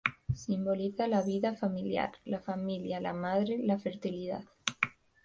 Simboliza 0.33 1.07
la 1.07 1.21
vida 1.21 1.53
familiar, 1.53 2.09
la 2.25 2.39
familia, 2.39 2.99
la 2.99 3.13
madre, 3.13 3.59
la 3.61 3.77
fertilidad. 3.77 4.43